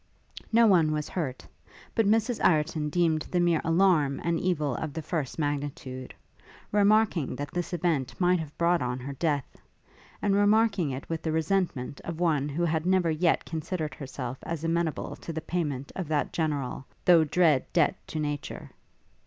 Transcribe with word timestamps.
No 0.51 0.65
one 0.65 0.91
was 0.91 1.07
hurt; 1.09 1.45
but 1.93 2.07
Mrs 2.07 2.43
Ireton 2.43 2.89
deemed 2.89 3.21
the 3.29 3.39
mere 3.39 3.61
alarm 3.63 4.19
an 4.23 4.39
evil 4.39 4.73
of 4.77 4.93
the 4.93 5.03
first 5.03 5.37
magnitude; 5.37 6.11
remarking 6.71 7.35
that 7.35 7.51
this 7.51 7.71
event 7.71 8.19
might 8.19 8.39
have 8.39 8.57
brought 8.57 8.81
on 8.81 8.97
her 9.01 9.13
death; 9.13 9.57
and 10.19 10.33
remarking 10.35 10.89
it 10.89 11.07
with 11.07 11.21
the 11.21 11.31
resentment 11.31 12.01
of 12.03 12.19
one 12.19 12.49
who 12.49 12.63
had 12.65 12.83
never 12.87 13.11
yet 13.11 13.45
considered 13.45 13.93
herself 13.93 14.39
as 14.41 14.63
amenable 14.63 15.15
to 15.17 15.31
the 15.31 15.39
payment 15.39 15.91
of 15.95 16.07
that 16.07 16.33
general, 16.33 16.83
though 17.05 17.23
dread 17.23 17.71
debt 17.71 17.95
to 18.07 18.17
nature. 18.17 18.71